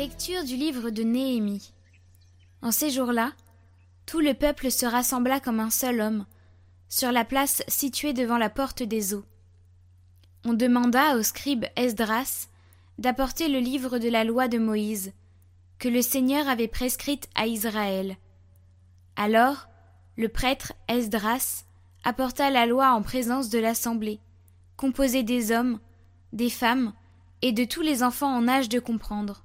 Lecture 0.00 0.44
du 0.44 0.56
livre 0.56 0.88
de 0.88 1.02
Néhémie. 1.02 1.74
En 2.62 2.70
ces 2.70 2.88
jours-là, 2.88 3.32
tout 4.06 4.20
le 4.20 4.32
peuple 4.32 4.70
se 4.70 4.86
rassembla 4.86 5.40
comme 5.40 5.60
un 5.60 5.68
seul 5.68 6.00
homme, 6.00 6.24
sur 6.88 7.12
la 7.12 7.26
place 7.26 7.62
située 7.68 8.14
devant 8.14 8.38
la 8.38 8.48
porte 8.48 8.82
des 8.82 9.12
eaux. 9.12 9.26
On 10.46 10.54
demanda 10.54 11.18
au 11.18 11.22
scribe 11.22 11.66
Esdras 11.76 12.48
d'apporter 12.96 13.48
le 13.48 13.58
livre 13.58 13.98
de 13.98 14.08
la 14.08 14.24
loi 14.24 14.48
de 14.48 14.56
Moïse, 14.56 15.12
que 15.78 15.90
le 15.90 16.00
Seigneur 16.00 16.48
avait 16.48 16.66
prescrite 16.66 17.28
à 17.34 17.46
Israël. 17.46 18.16
Alors, 19.16 19.68
le 20.16 20.30
prêtre 20.30 20.72
Esdras 20.88 21.64
apporta 22.04 22.48
la 22.48 22.64
loi 22.64 22.92
en 22.92 23.02
présence 23.02 23.50
de 23.50 23.58
l'assemblée, 23.58 24.18
composée 24.78 25.24
des 25.24 25.52
hommes, 25.52 25.78
des 26.32 26.48
femmes 26.48 26.94
et 27.42 27.52
de 27.52 27.66
tous 27.66 27.82
les 27.82 28.02
enfants 28.02 28.34
en 28.34 28.48
âge 28.48 28.70
de 28.70 28.80
comprendre. 28.80 29.44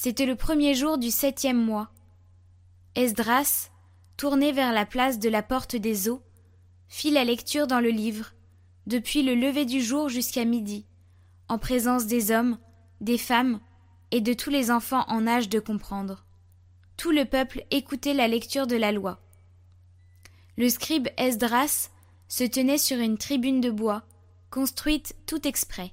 C'était 0.00 0.26
le 0.26 0.36
premier 0.36 0.76
jour 0.76 0.96
du 0.96 1.10
septième 1.10 1.60
mois. 1.60 1.90
Esdras, 2.94 3.68
tourné 4.16 4.52
vers 4.52 4.72
la 4.72 4.86
place 4.86 5.18
de 5.18 5.28
la 5.28 5.42
porte 5.42 5.74
des 5.74 6.08
eaux, 6.08 6.22
fit 6.86 7.10
la 7.10 7.24
lecture 7.24 7.66
dans 7.66 7.80
le 7.80 7.88
livre, 7.88 8.32
depuis 8.86 9.24
le 9.24 9.34
lever 9.34 9.64
du 9.64 9.82
jour 9.82 10.08
jusqu'à 10.08 10.44
midi, 10.44 10.86
en 11.48 11.58
présence 11.58 12.06
des 12.06 12.30
hommes, 12.30 12.58
des 13.00 13.18
femmes 13.18 13.58
et 14.12 14.20
de 14.20 14.34
tous 14.34 14.50
les 14.50 14.70
enfants 14.70 15.04
en 15.08 15.26
âge 15.26 15.48
de 15.48 15.58
comprendre. 15.58 16.24
Tout 16.96 17.10
le 17.10 17.24
peuple 17.24 17.64
écoutait 17.72 18.14
la 18.14 18.28
lecture 18.28 18.68
de 18.68 18.76
la 18.76 18.92
loi. 18.92 19.18
Le 20.56 20.68
scribe 20.68 21.08
Esdras 21.16 21.90
se 22.28 22.44
tenait 22.44 22.78
sur 22.78 23.00
une 23.00 23.18
tribune 23.18 23.60
de 23.60 23.72
bois, 23.72 24.04
construite 24.48 25.16
tout 25.26 25.44
exprès. 25.48 25.92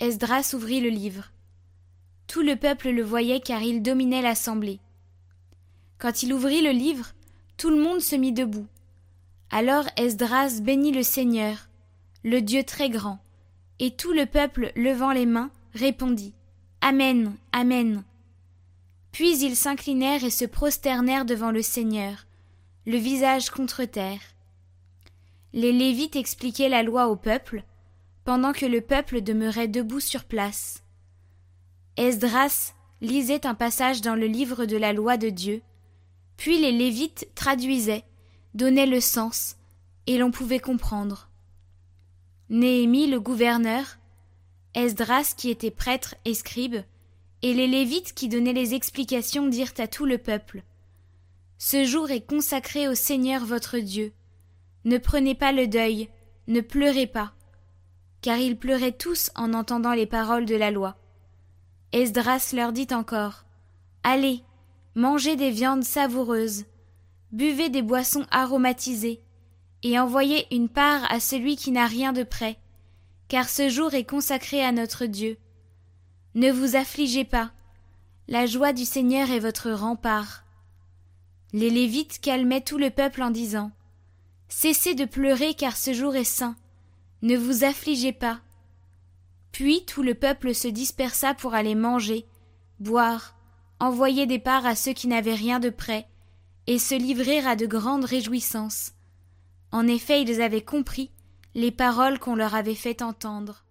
Esdras 0.00 0.52
ouvrit 0.52 0.82
le 0.82 0.90
livre. 0.90 1.30
Tout 2.26 2.42
le 2.42 2.56
peuple 2.56 2.90
le 2.90 3.02
voyait 3.02 3.40
car 3.40 3.62
il 3.62 3.82
dominait 3.82 4.22
l'assemblée. 4.22 4.80
Quand 5.98 6.22
il 6.22 6.32
ouvrit 6.32 6.62
le 6.62 6.70
livre, 6.70 7.12
tout 7.56 7.70
le 7.70 7.82
monde 7.82 8.00
se 8.00 8.16
mit 8.16 8.32
debout. 8.32 8.66
Alors 9.50 9.84
Esdras 9.96 10.60
bénit 10.60 10.92
le 10.92 11.02
Seigneur, 11.02 11.68
le 12.24 12.40
Dieu 12.40 12.64
très 12.64 12.90
grand, 12.90 13.18
et 13.78 13.92
tout 13.92 14.12
le 14.12 14.26
peuple, 14.26 14.72
levant 14.76 15.12
les 15.12 15.26
mains, 15.26 15.50
répondit 15.74 16.34
Amen, 16.80 17.34
Amen. 17.52 18.02
Puis 19.12 19.38
ils 19.38 19.56
s'inclinèrent 19.56 20.24
et 20.24 20.30
se 20.30 20.44
prosternèrent 20.44 21.24
devant 21.24 21.50
le 21.50 21.62
Seigneur, 21.62 22.26
le 22.86 22.96
visage 22.96 23.50
contre 23.50 23.84
terre. 23.84 24.20
Les 25.52 25.72
Lévites 25.72 26.16
expliquaient 26.16 26.68
la 26.68 26.82
loi 26.82 27.08
au 27.08 27.16
peuple, 27.16 27.62
pendant 28.24 28.52
que 28.52 28.66
le 28.66 28.80
peuple 28.80 29.20
demeurait 29.22 29.68
debout 29.68 30.00
sur 30.00 30.24
place. 30.24 30.83
Esdras 31.96 32.74
lisait 33.00 33.46
un 33.46 33.54
passage 33.54 34.00
dans 34.00 34.14
le 34.14 34.26
livre 34.26 34.64
de 34.66 34.76
la 34.76 34.92
loi 34.92 35.16
de 35.16 35.28
Dieu, 35.28 35.62
puis 36.36 36.58
les 36.58 36.72
Lévites 36.72 37.28
traduisaient, 37.34 38.04
donnaient 38.54 38.86
le 38.86 39.00
sens, 39.00 39.56
et 40.06 40.18
l'on 40.18 40.30
pouvait 40.30 40.58
comprendre. 40.58 41.28
Néhémie 42.50 43.06
le 43.06 43.20
gouverneur, 43.20 43.98
Esdras 44.74 45.34
qui 45.36 45.50
était 45.50 45.70
prêtre 45.70 46.14
et 46.24 46.34
scribe, 46.34 46.76
et 47.42 47.54
les 47.54 47.66
Lévites 47.66 48.14
qui 48.14 48.28
donnaient 48.28 48.52
les 48.52 48.74
explications 48.74 49.46
dirent 49.46 49.74
à 49.78 49.86
tout 49.86 50.06
le 50.06 50.18
peuple. 50.18 50.62
Ce 51.58 51.84
jour 51.84 52.10
est 52.10 52.26
consacré 52.26 52.88
au 52.88 52.94
Seigneur 52.94 53.44
votre 53.44 53.78
Dieu. 53.78 54.12
Ne 54.84 54.98
prenez 54.98 55.34
pas 55.34 55.52
le 55.52 55.66
deuil, 55.66 56.08
ne 56.48 56.60
pleurez 56.60 57.06
pas 57.06 57.34
car 58.24 58.38
ils 58.38 58.56
pleuraient 58.56 58.92
tous 58.92 59.30
en 59.34 59.52
entendant 59.52 59.92
les 59.92 60.06
paroles 60.06 60.46
de 60.46 60.54
la 60.56 60.70
loi. 60.70 60.96
Esdras 61.94 62.50
leur 62.52 62.72
dit 62.72 62.88
encore 62.90 63.44
Allez, 64.02 64.42
mangez 64.96 65.36
des 65.36 65.52
viandes 65.52 65.84
savoureuses, 65.84 66.64
buvez 67.30 67.68
des 67.68 67.82
boissons 67.82 68.26
aromatisées, 68.32 69.22
et 69.84 69.96
envoyez 70.00 70.52
une 70.52 70.68
part 70.68 71.08
à 71.12 71.20
celui 71.20 71.54
qui 71.54 71.70
n'a 71.70 71.86
rien 71.86 72.12
de 72.12 72.24
près, 72.24 72.58
car 73.28 73.48
ce 73.48 73.68
jour 73.68 73.94
est 73.94 74.02
consacré 74.02 74.64
à 74.64 74.72
notre 74.72 75.06
Dieu. 75.06 75.38
Ne 76.34 76.50
vous 76.50 76.74
affligez 76.74 77.24
pas, 77.24 77.52
la 78.26 78.46
joie 78.46 78.72
du 78.72 78.84
Seigneur 78.84 79.30
est 79.30 79.38
votre 79.38 79.70
rempart. 79.70 80.42
Les 81.52 81.70
Lévites 81.70 82.20
calmaient 82.20 82.60
tout 82.60 82.78
le 82.78 82.90
peuple 82.90 83.22
en 83.22 83.30
disant 83.30 83.70
Cessez 84.48 84.96
de 84.96 85.04
pleurer 85.04 85.54
car 85.54 85.76
ce 85.76 85.92
jour 85.92 86.16
est 86.16 86.24
saint. 86.24 86.56
Ne 87.22 87.36
vous 87.36 87.62
affligez 87.62 88.12
pas. 88.12 88.40
Puis 89.54 89.84
tout 89.84 90.02
le 90.02 90.14
peuple 90.14 90.52
se 90.52 90.66
dispersa 90.66 91.32
pour 91.32 91.54
aller 91.54 91.76
manger, 91.76 92.26
boire, 92.80 93.36
envoyer 93.78 94.26
des 94.26 94.40
parts 94.40 94.66
à 94.66 94.74
ceux 94.74 94.92
qui 94.92 95.06
n'avaient 95.06 95.36
rien 95.36 95.60
de 95.60 95.70
près, 95.70 96.08
et 96.66 96.80
se 96.80 96.96
livrer 96.96 97.38
à 97.38 97.54
de 97.54 97.64
grandes 97.64 98.04
réjouissances. 98.04 98.94
En 99.70 99.86
effet, 99.86 100.22
ils 100.22 100.42
avaient 100.42 100.64
compris 100.64 101.12
les 101.54 101.70
paroles 101.70 102.18
qu'on 102.18 102.34
leur 102.34 102.56
avait 102.56 102.74
fait 102.74 103.00
entendre. 103.00 103.64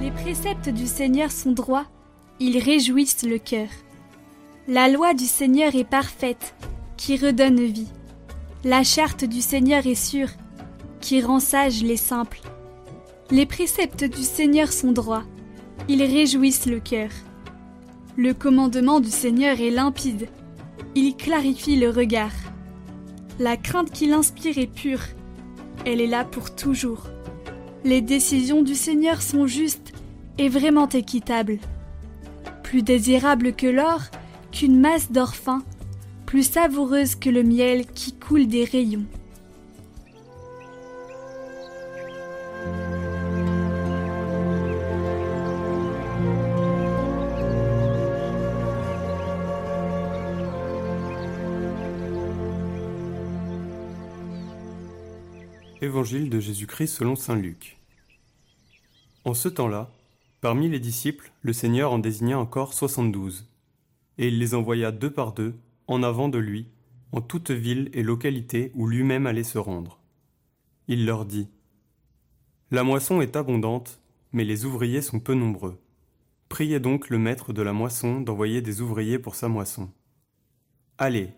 Les 0.00 0.12
préceptes 0.12 0.68
du 0.68 0.86
Seigneur 0.86 1.32
sont 1.32 1.50
droits, 1.50 1.86
ils 2.38 2.58
réjouissent 2.58 3.24
le 3.24 3.38
cœur. 3.38 3.70
La 4.68 4.88
loi 4.88 5.14
du 5.14 5.26
Seigneur 5.26 5.74
est 5.74 5.82
parfaite, 5.82 6.54
qui 6.96 7.16
redonne 7.16 7.64
vie. 7.64 7.88
La 8.66 8.82
charte 8.82 9.24
du 9.24 9.42
Seigneur 9.42 9.86
est 9.86 9.94
sûre, 9.94 10.30
qui 11.00 11.22
rend 11.22 11.38
sages 11.38 11.84
les 11.84 11.96
simples. 11.96 12.40
Les 13.30 13.46
préceptes 13.46 14.02
du 14.02 14.24
Seigneur 14.24 14.72
sont 14.72 14.90
droits, 14.90 15.22
ils 15.86 16.02
réjouissent 16.02 16.66
le 16.66 16.80
cœur. 16.80 17.10
Le 18.16 18.34
commandement 18.34 18.98
du 18.98 19.08
Seigneur 19.08 19.60
est 19.60 19.70
limpide, 19.70 20.26
il 20.96 21.14
clarifie 21.14 21.76
le 21.76 21.90
regard. 21.90 22.32
La 23.38 23.56
crainte 23.56 23.92
qu'il 23.92 24.12
inspire 24.12 24.58
est 24.58 24.66
pure, 24.66 25.04
elle 25.84 26.00
est 26.00 26.08
là 26.08 26.24
pour 26.24 26.52
toujours. 26.56 27.04
Les 27.84 28.00
décisions 28.00 28.62
du 28.62 28.74
Seigneur 28.74 29.22
sont 29.22 29.46
justes 29.46 29.92
et 30.38 30.48
vraiment 30.48 30.88
équitables. 30.88 31.58
Plus 32.64 32.82
désirables 32.82 33.52
que 33.52 33.68
l'or, 33.68 34.00
qu'une 34.50 34.80
masse 34.80 35.12
d'or 35.12 35.36
fin, 35.36 35.62
plus 36.26 36.50
savoureuse 36.50 37.14
que 37.14 37.30
le 37.30 37.44
miel 37.44 37.86
qui 37.86 38.12
coule 38.12 38.48
des 38.48 38.64
rayons. 38.64 39.06
Évangile 55.80 56.28
de 56.28 56.40
Jésus-Christ 56.40 56.88
selon 56.88 57.14
Saint 57.14 57.36
Luc. 57.36 57.78
En 59.24 59.34
ce 59.34 59.48
temps-là, 59.48 59.92
parmi 60.40 60.68
les 60.68 60.80
disciples, 60.80 61.30
le 61.42 61.52
Seigneur 61.52 61.92
en 61.92 62.00
désigna 62.00 62.38
encore 62.38 62.74
soixante-douze, 62.74 63.46
et 64.18 64.28
il 64.28 64.40
les 64.40 64.54
envoya 64.54 64.90
deux 64.90 65.12
par 65.12 65.32
deux 65.32 65.54
en 65.88 66.02
avant 66.02 66.28
de 66.28 66.38
lui, 66.38 66.68
en 67.12 67.20
toute 67.20 67.50
ville 67.50 67.90
et 67.92 68.02
localité 68.02 68.72
où 68.74 68.86
lui-même 68.86 69.26
allait 69.26 69.44
se 69.44 69.58
rendre. 69.58 70.00
Il 70.88 71.06
leur 71.06 71.24
dit 71.24 71.48
La 72.70 72.82
moisson 72.82 73.20
est 73.20 73.36
abondante, 73.36 74.00
mais 74.32 74.44
les 74.44 74.64
ouvriers 74.64 75.02
sont 75.02 75.20
peu 75.20 75.34
nombreux. 75.34 75.80
Priez 76.48 76.80
donc 76.80 77.10
le 77.10 77.18
maître 77.18 77.52
de 77.52 77.62
la 77.62 77.72
moisson 77.72 78.20
d'envoyer 78.20 78.62
des 78.62 78.80
ouvriers 78.80 79.18
pour 79.18 79.34
sa 79.34 79.48
moisson. 79.48 79.90
Allez, 80.98 81.30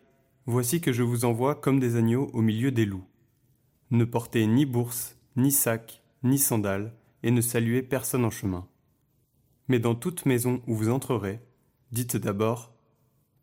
voici 0.47 0.81
que 0.81 0.93
je 0.93 1.03
vous 1.03 1.25
envoie 1.25 1.55
comme 1.55 1.81
des 1.81 1.97
agneaux 1.97 2.31
au 2.33 2.43
milieu 2.43 2.71
des 2.71 2.85
loups. 2.85 3.06
Ne 3.91 4.05
portez 4.05 4.47
ni 4.47 4.67
bourse, 4.67 5.17
ni 5.37 5.50
sac, 5.50 6.03
ni 6.23 6.39
sandales, 6.39 6.95
et 7.23 7.31
ne 7.31 7.41
saluez 7.41 7.83
personne 7.83 8.25
en 8.25 8.31
chemin. 8.31 8.69
Mais 9.69 9.79
dans 9.79 9.95
toute 9.95 10.27
maison 10.27 10.62
où 10.67 10.75
vous 10.75 10.91
entrerez, 10.91 11.41
dites 11.93 12.17
d'abord 12.17 12.75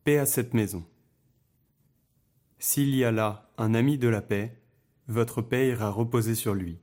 Paix 0.04 0.18
à 0.18 0.25
cette 0.25 0.54
maison. 0.54 0.84
S'il 2.67 2.95
y 2.95 3.03
a 3.03 3.12
là 3.12 3.47
un 3.59 3.75
ami 3.75 4.00
de 4.00 4.07
la 4.07 4.23
paix, 4.23 4.59
votre 5.07 5.44
paix 5.44 5.67
ira 5.67 5.91
reposer 5.91 6.33
sur 6.33 6.56
lui. 6.56 6.79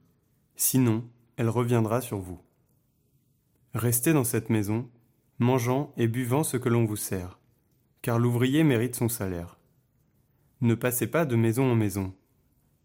Sinon, 0.54 1.04
elle 1.36 1.48
reviendra 1.48 2.00
sur 2.00 2.18
vous. 2.18 2.40
Restez 3.74 4.12
dans 4.12 4.22
cette 4.22 4.48
maison, 4.48 4.88
mangeant 5.40 5.92
et 5.96 6.06
buvant 6.06 6.44
ce 6.44 6.56
que 6.56 6.68
l'on 6.68 6.84
vous 6.84 6.94
sert, 6.94 7.40
car 8.00 8.20
l'ouvrier 8.20 8.62
mérite 8.62 8.94
son 8.94 9.08
salaire. 9.08 9.58
Ne 10.60 10.76
passez 10.76 11.08
pas 11.08 11.26
de 11.26 11.34
maison 11.34 11.72
en 11.72 11.74
maison. 11.74 12.14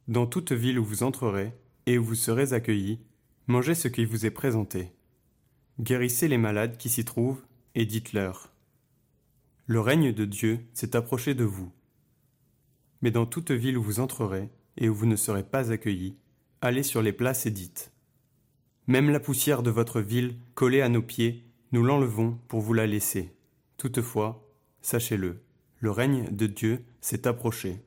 Dans 0.07 0.25
toute 0.25 0.51
ville 0.51 0.79
où 0.79 0.83
vous 0.83 1.03
entrerez 1.03 1.53
et 1.85 1.99
où 1.99 2.03
vous 2.03 2.15
serez 2.15 2.53
accueillis, 2.53 2.99
mangez 3.45 3.75
ce 3.75 3.89
qui 3.89 4.05
vous 4.05 4.25
est 4.25 4.31
présenté. 4.31 4.91
Guérissez 5.79 6.27
les 6.27 6.39
malades 6.39 6.77
qui 6.77 6.89
s'y 6.89 7.05
trouvent 7.05 7.45
et 7.75 7.85
dites-leur. 7.85 8.51
Le 9.67 9.81
règne 9.81 10.13
de 10.13 10.25
Dieu 10.25 10.65
s'est 10.73 10.95
approché 10.95 11.35
de 11.35 11.43
vous. 11.43 11.71
Mais 13.01 13.11
dans 13.11 13.25
toute 13.25 13.51
ville 13.51 13.77
où 13.77 13.83
vous 13.83 13.99
entrerez 13.99 14.49
et 14.77 14.89
où 14.89 14.95
vous 14.95 15.05
ne 15.05 15.15
serez 15.15 15.43
pas 15.43 15.71
accueillis, 15.71 16.17
allez 16.61 16.83
sur 16.83 17.01
les 17.01 17.13
places 17.13 17.45
et 17.45 17.51
dites 17.51 17.91
Même 18.87 19.09
la 19.09 19.19
poussière 19.19 19.63
de 19.63 19.69
votre 19.69 20.01
ville, 20.01 20.37
collée 20.55 20.81
à 20.81 20.89
nos 20.89 21.01
pieds, 21.01 21.45
nous 21.71 21.83
l'enlevons 21.83 22.39
pour 22.47 22.61
vous 22.61 22.73
la 22.73 22.87
laisser. 22.87 23.35
Toutefois, 23.77 24.49
sachez-le, 24.81 25.43
le 25.79 25.91
règne 25.91 26.27
de 26.31 26.47
Dieu 26.47 26.83
s'est 27.01 27.27
approché. 27.27 27.83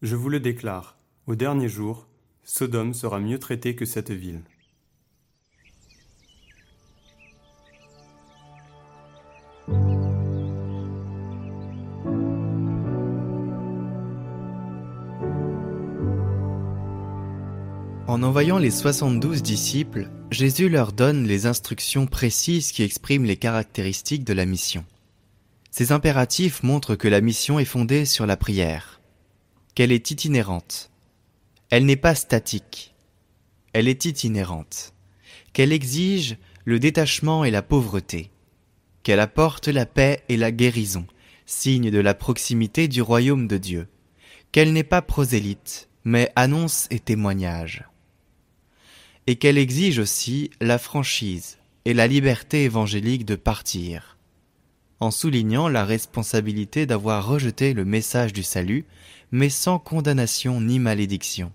Je 0.00 0.16
vous 0.16 0.28
le 0.28 0.40
déclare, 0.40 0.98
au 1.26 1.36
dernier 1.36 1.68
jour, 1.68 2.08
Sodome 2.42 2.94
sera 2.94 3.20
mieux 3.20 3.38
traitée 3.38 3.76
que 3.76 3.84
cette 3.84 4.10
ville. 4.10 4.42
En 18.12 18.22
envoyant 18.22 18.58
les 18.58 18.70
72 18.70 19.42
disciples, 19.42 20.10
Jésus 20.30 20.68
leur 20.68 20.92
donne 20.92 21.26
les 21.26 21.46
instructions 21.46 22.06
précises 22.06 22.70
qui 22.70 22.82
expriment 22.82 23.24
les 23.24 23.38
caractéristiques 23.38 24.24
de 24.24 24.34
la 24.34 24.44
mission. 24.44 24.84
Ces 25.70 25.92
impératifs 25.92 26.62
montrent 26.62 26.94
que 26.94 27.08
la 27.08 27.22
mission 27.22 27.58
est 27.58 27.64
fondée 27.64 28.04
sur 28.04 28.26
la 28.26 28.36
prière, 28.36 29.00
qu'elle 29.74 29.92
est 29.92 30.10
itinérante. 30.10 30.90
Elle 31.70 31.86
n'est 31.86 31.96
pas 31.96 32.14
statique, 32.14 32.94
elle 33.72 33.88
est 33.88 34.04
itinérante, 34.04 34.92
qu'elle 35.54 35.72
exige 35.72 36.36
le 36.66 36.78
détachement 36.78 37.46
et 37.46 37.50
la 37.50 37.62
pauvreté, 37.62 38.30
qu'elle 39.04 39.20
apporte 39.20 39.68
la 39.68 39.86
paix 39.86 40.22
et 40.28 40.36
la 40.36 40.52
guérison, 40.52 41.06
signe 41.46 41.90
de 41.90 42.00
la 42.00 42.12
proximité 42.12 42.88
du 42.88 43.00
royaume 43.00 43.48
de 43.48 43.56
Dieu, 43.56 43.88
qu'elle 44.52 44.74
n'est 44.74 44.84
pas 44.84 45.00
prosélyte, 45.00 45.88
mais 46.04 46.30
annonce 46.36 46.88
et 46.90 46.98
témoignage 46.98 47.86
et 49.26 49.36
qu'elle 49.36 49.58
exige 49.58 49.98
aussi 49.98 50.50
la 50.60 50.78
franchise 50.78 51.58
et 51.84 51.94
la 51.94 52.06
liberté 52.06 52.64
évangélique 52.64 53.24
de 53.24 53.36
partir, 53.36 54.18
en 55.00 55.10
soulignant 55.10 55.68
la 55.68 55.84
responsabilité 55.84 56.86
d'avoir 56.86 57.26
rejeté 57.26 57.74
le 57.74 57.84
message 57.84 58.32
du 58.32 58.42
salut, 58.42 58.84
mais 59.30 59.48
sans 59.48 59.78
condamnation 59.78 60.60
ni 60.60 60.78
malédiction. 60.78 61.52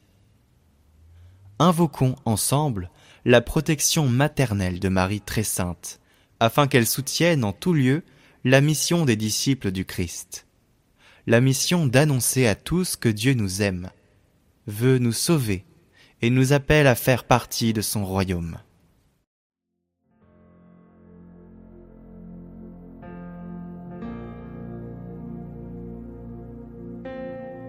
Invoquons 1.60 2.16
ensemble 2.26 2.90
la 3.26 3.42
protection 3.42 4.08
maternelle 4.08 4.80
de 4.80 4.90
Marie 4.90 5.22
très 5.22 5.44
sainte, 5.44 6.00
afin 6.40 6.68
qu'elle 6.68 6.88
soutienne 6.88 7.44
en 7.44 7.52
tout 7.52 7.74
lieu 7.74 8.04
la 8.44 8.62
mission 8.62 9.06
des 9.06 9.16
disciples 9.16 9.72
du 9.72 9.86
Christ, 9.86 10.46
la 11.26 11.42
mission 11.42 11.86
d'annoncer 11.86 12.48
à 12.48 12.56
tous 12.56 12.96
que 12.96 13.10
Dieu 13.10 13.34
nous 13.34 13.62
aime, 13.62 13.90
veut 14.68 14.98
nous 14.98 15.14
sauver 15.14 15.66
et 16.22 16.30
nous 16.30 16.54
appelle 16.54 16.88
à 16.88 16.96
faire 16.96 17.24
partie 17.24 17.74
de 17.74 17.82
son 17.82 18.06
royaume. 18.06 18.58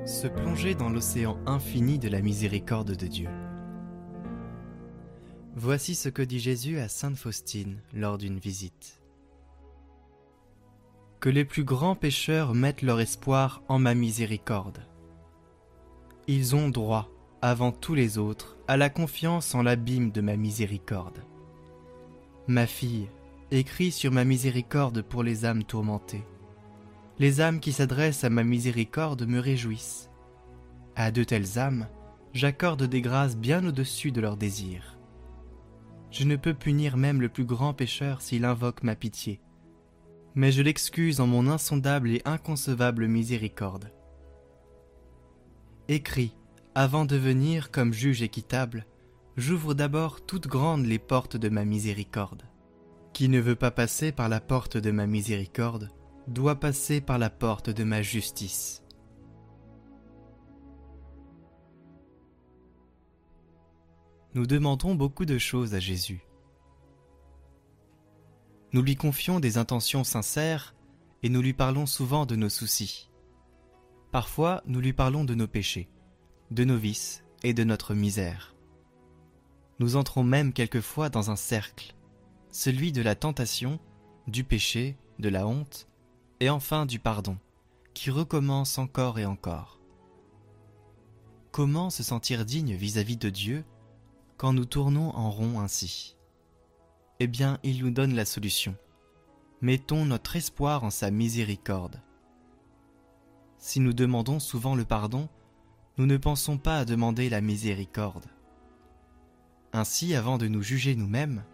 Se 0.07 0.27
plonger 0.27 0.75
dans 0.75 0.89
l'océan 0.89 1.39
infini 1.47 1.99
de 1.99 2.09
la 2.09 2.23
miséricorde 2.23 2.97
de 2.97 3.07
Dieu. 3.07 3.29
Voici 5.55 5.95
ce 5.95 6.09
que 6.09 6.23
dit 6.23 6.39
Jésus 6.39 6.79
à 6.79 6.89
Sainte 6.89 7.17
Faustine 7.17 7.83
lors 7.93 8.17
d'une 8.17 8.39
visite. 8.39 9.03
Que 11.21 11.29
les 11.29 11.45
plus 11.45 11.65
grands 11.65 11.97
pécheurs 11.97 12.55
mettent 12.55 12.83
leur 12.83 13.01
espoir 13.01 13.63
en 13.69 13.79
ma 13.79 13.95
miséricorde. 13.95 14.79
Ils 16.27 16.55
ont 16.55 16.69
droit 16.69 17.11
avant 17.43 17.73
tous 17.73 17.95
les 17.95 18.19
autres, 18.19 18.57
à 18.67 18.77
la 18.77 18.91
confiance 18.91 19.55
en 19.55 19.63
l'abîme 19.63 20.11
de 20.11 20.21
ma 20.21 20.37
miséricorde. 20.37 21.25
Ma 22.47 22.67
fille, 22.67 23.09
écris 23.51 23.93
sur 23.93 24.13
ma 24.13 24.25
miséricorde 24.25 25.03
pour 25.03 25.23
les 25.23 25.45
âmes 25.45 25.65
tourmentées. 25.65 26.25
Les 27.19 27.41
âmes 27.41 27.61
qui 27.61 27.73
s'adressent 27.73 28.25
à 28.25 28.31
ma 28.31 28.45
miséricorde 28.45 29.27
me 29.27 29.39
réjouissent. 29.39 30.11
À 30.97 31.11
de 31.11 31.25
telles 31.25 31.59
âmes, 31.59 31.87
j'accorde 32.33 32.85
des 32.85 33.01
grâces 33.01 33.37
bien 33.37 33.65
au-dessus 33.67 34.13
de 34.13 34.21
leurs 34.21 34.37
désirs. 34.37 34.99
Je 36.11 36.25
ne 36.25 36.37
peux 36.37 36.55
punir 36.55 36.97
même 36.97 37.21
le 37.21 37.29
plus 37.29 37.45
grand 37.45 37.75
pécheur 37.75 38.23
s'il 38.23 38.45
invoque 38.45 38.83
ma 38.83 38.95
pitié, 38.95 39.41
mais 40.35 40.53
je 40.53 40.63
l'excuse 40.63 41.21
en 41.21 41.27
mon 41.27 41.49
insondable 41.49 42.11
et 42.11 42.23
inconcevable 42.25 43.09
miséricorde. 43.09 43.93
Écris, 45.89 46.38
avant 46.81 47.05
de 47.05 47.17
venir 47.17 47.73
comme 47.73 47.93
juge 47.93 48.23
équitable, 48.23 48.87
j'ouvre 49.37 49.75
d'abord 49.75 50.25
toutes 50.25 50.47
grandes 50.47 50.87
les 50.87 51.01
portes 51.01 51.37
de 51.37 51.49
ma 51.49 51.65
miséricorde. 51.65 52.45
Qui 53.13 53.29
ne 53.29 53.41
veut 53.41 53.57
pas 53.57 53.73
passer 53.73 54.13
par 54.13 54.29
la 54.29 54.41
porte 54.41 54.77
de 54.77 54.93
ma 54.93 55.09
miséricorde 55.09 55.91
doit 56.29 56.61
passer 56.61 57.01
par 57.01 57.19
la 57.19 57.31
porte 57.31 57.69
de 57.69 57.83
ma 57.83 58.01
justice. 58.01 58.85
Nous 64.35 64.47
demandons 64.47 64.95
beaucoup 64.95 65.25
de 65.25 65.39
choses 65.39 65.75
à 65.75 65.81
Jésus. 65.81 66.29
Nous 68.73 68.83
lui 68.83 68.95
confions 68.95 69.41
des 69.41 69.59
intentions 69.59 70.05
sincères 70.05 70.77
et 71.25 71.29
nous 71.29 71.43
lui 71.43 71.55
parlons 71.55 71.87
souvent 71.87 72.25
de 72.25 72.37
nos 72.37 72.49
soucis. 72.49 73.11
Parfois, 74.13 74.63
nous 74.65 74.79
lui 74.79 74.93
parlons 74.93 75.25
de 75.25 75.35
nos 75.35 75.49
péchés 75.49 75.89
de 76.51 76.65
nos 76.65 76.77
vices 76.77 77.25
et 77.43 77.55
de 77.55 77.65
notre 77.65 77.95
misère. 77.95 78.55
Nous 79.79 79.97
entrons 79.97 80.25
même 80.25 80.53
quelquefois 80.53 81.09
dans 81.09 81.31
un 81.31 81.37
cercle, 81.37 81.95
celui 82.51 82.91
de 82.93 83.03
la 83.03 83.15
tentation, 83.15 83.79
du 84.27 84.45
péché, 84.45 84.97
de 85.19 85.29
la 85.29 85.47
honte, 85.47 85.89
et 86.41 86.51
enfin 86.51 86.87
du 86.87 86.99
pardon, 86.99 87.39
qui 87.95 88.11
recommence 88.11 88.79
encore 88.79 89.19
et 89.19 89.27
encore. 89.27 89.81
Comment 91.53 91.91
se 91.91 92.03
sentir 92.03 92.45
digne 92.45 92.75
vis-à-vis 92.75 93.17
de 93.17 93.31
Dieu 93.31 93.65
quand 94.37 94.53
nous 94.53 94.65
tournons 94.65 95.11
en 95.17 95.31
rond 95.31 95.61
ainsi? 95.61 96.17
Eh 97.21 97.27
bien, 97.27 97.59
il 97.63 97.83
nous 97.83 97.91
donne 97.91 98.15
la 98.15 98.25
solution. 98.25 98.77
Mettons 99.61 100.05
notre 100.05 100.37
espoir 100.37 100.85
en 100.85 100.91
sa 100.91 101.11
miséricorde. 101.11 102.01
Si 103.59 103.81
nous 103.81 103.93
demandons 103.93 104.39
souvent 104.39 104.77
le 104.77 104.85
pardon, 104.85 105.29
nous 105.99 106.07
ne 106.07 106.17
pensons 106.17 106.59
pas 106.59 106.79
à 106.79 106.85
demander 106.85 107.29
la 107.29 107.41
miséricorde. 107.41 108.27
Ainsi, 109.73 110.15
avant 110.15 110.39
de 110.39 110.47
nous 110.47 110.63
juger 110.63 110.95
nous-mêmes, 110.95 111.45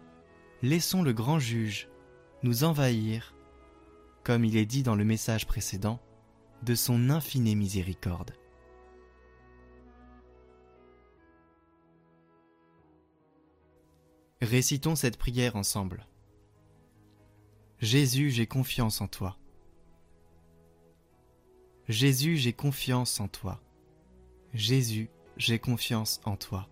laissons 0.61 1.01
le 1.01 1.13
grand 1.13 1.39
juge 1.39 1.89
nous 2.43 2.63
envahir, 2.63 3.35
comme 4.23 4.45
il 4.45 4.55
est 4.55 4.67
dit 4.67 4.83
dans 4.83 4.95
le 4.95 5.03
message 5.03 5.47
précédent, 5.47 5.99
de 6.61 6.75
son 6.75 7.09
infinie 7.09 7.55
miséricorde. 7.55 8.31
Récitons 14.41 14.95
cette 14.95 15.17
prière 15.17 15.55
ensemble. 15.55 16.05
Jésus, 17.79 18.29
j'ai 18.29 18.45
confiance 18.45 19.01
en 19.01 19.07
toi. 19.07 19.37
Jésus, 21.87 22.37
j'ai 22.37 22.53
confiance 22.53 23.19
en 23.19 23.27
toi. 23.27 23.64
Jésus, 24.55 25.09
j'ai 25.35 25.59
confiance 25.59 26.21
en 26.23 26.37
toi. 26.37 26.69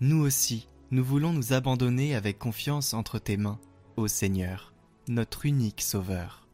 Nous 0.00 0.20
aussi, 0.22 0.68
nous 0.90 1.02
voulons 1.02 1.32
nous 1.32 1.54
abandonner 1.54 2.14
avec 2.14 2.38
confiance 2.38 2.92
entre 2.92 3.18
tes 3.18 3.38
mains, 3.38 3.58
ô 3.96 4.06
Seigneur, 4.06 4.74
notre 5.08 5.46
unique 5.46 5.80
Sauveur. 5.80 6.46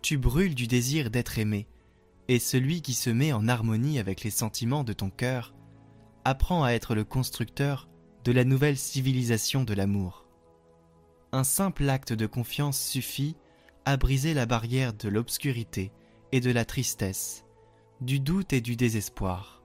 Tu 0.00 0.16
brûles 0.16 0.54
du 0.54 0.66
désir 0.66 1.10
d'être 1.10 1.38
aimé, 1.38 1.68
et 2.28 2.38
celui 2.38 2.80
qui 2.80 2.94
se 2.94 3.10
met 3.10 3.30
en 3.34 3.46
harmonie 3.46 3.98
avec 3.98 4.24
les 4.24 4.30
sentiments 4.30 4.84
de 4.84 4.94
ton 4.94 5.10
cœur 5.10 5.54
apprend 6.24 6.64
à 6.64 6.70
être 6.70 6.94
le 6.94 7.04
constructeur 7.04 7.90
de 8.24 8.32
la 8.32 8.44
nouvelle 8.44 8.78
civilisation 8.78 9.64
de 9.64 9.74
l'amour. 9.74 10.26
Un 11.32 11.44
simple 11.44 11.90
acte 11.90 12.14
de 12.14 12.26
confiance 12.26 12.80
suffit 12.80 13.36
à 13.84 13.98
briser 13.98 14.32
la 14.32 14.46
barrière 14.46 14.94
de 14.94 15.10
l'obscurité 15.10 15.92
et 16.32 16.40
de 16.40 16.50
la 16.50 16.64
tristesse 16.64 17.45
du 18.00 18.20
doute 18.20 18.52
et 18.52 18.60
du 18.60 18.76
désespoir. 18.76 19.62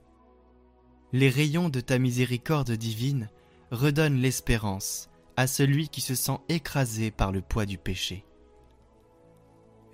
Les 1.12 1.30
rayons 1.30 1.70
de 1.70 1.82
ta 1.82 2.00
miséricorde 2.00 2.72
divine 2.72 3.30
redonnent 3.72 4.22
l'espérance 4.22 5.10
à 5.36 5.48
celui 5.48 5.90
qui 5.90 6.02
se 6.02 6.16
sent 6.16 6.38
écrasé 6.48 7.12
par 7.12 7.32
le 7.32 7.42
poids 7.42 7.66
du 7.66 7.78
péché. 7.78 8.26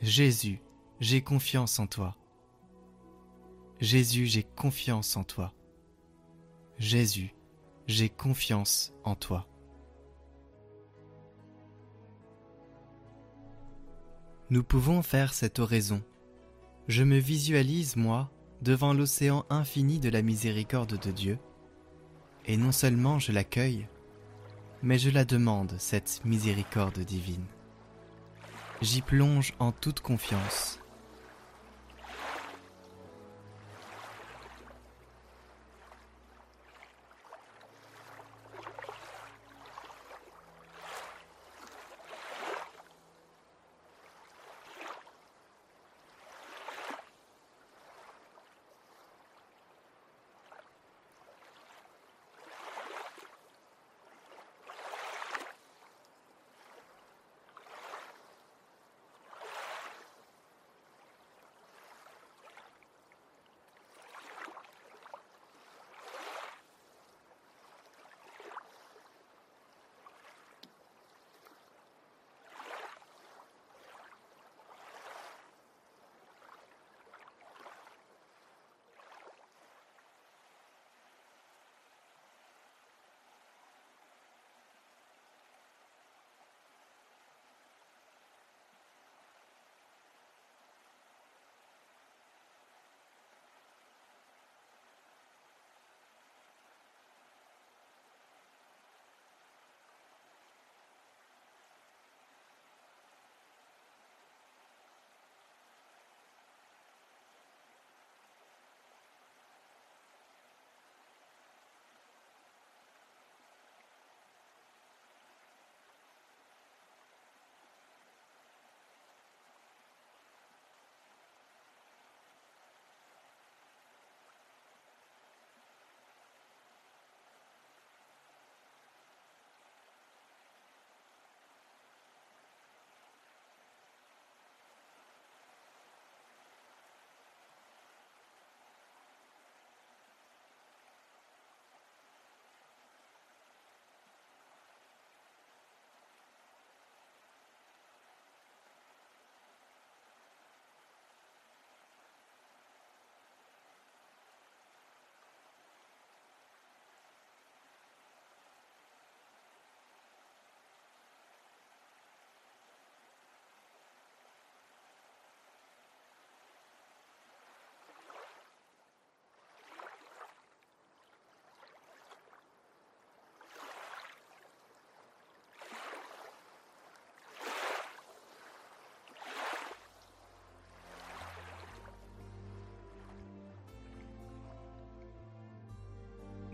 Jésus, 0.02 0.62
j'ai 1.00 1.22
confiance 1.22 1.80
en 1.80 1.88
toi. 1.88 2.16
Jésus, 3.80 4.28
j'ai 4.28 4.44
confiance 4.44 5.18
en 5.18 5.24
toi. 5.24 5.54
Jésus, 6.78 7.34
j'ai 7.88 8.10
confiance 8.10 8.94
en 9.04 9.16
toi. 9.16 9.48
Nous 14.50 14.64
pouvons 14.64 15.02
faire 15.02 15.34
cette 15.34 15.60
oraison 15.60 16.04
je 16.88 17.04
me 17.04 17.18
visualise, 17.18 17.96
moi, 17.96 18.30
devant 18.62 18.94
l'océan 18.94 19.46
infini 19.50 20.00
de 20.00 20.10
la 20.10 20.22
miséricorde 20.22 20.98
de 20.98 21.12
Dieu, 21.12 21.38
et 22.46 22.58
non 22.58 22.72
seulement 22.72 23.20
je 23.20 23.32
l'accueille, 23.32 23.88
mais 24.82 24.98
je 24.98 25.10
la 25.10 25.26
demande, 25.26 25.76
cette 25.78 26.22
miséricorde 26.24 27.00
divine. 27.00 27.46
J'y 28.82 29.02
plonge 29.02 29.54
en 29.60 29.72
toute 29.72 30.00
confiance 30.00 30.80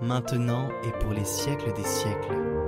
maintenant 0.00 0.68
et 0.84 0.92
pour 1.00 1.12
les 1.12 1.24
siècles 1.24 1.72
des 1.74 1.84
siècles. 1.84 2.67